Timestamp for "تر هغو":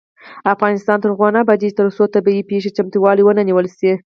0.99-1.27